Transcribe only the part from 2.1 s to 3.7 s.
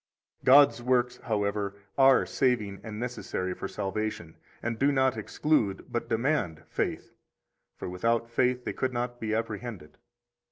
saving and necessary for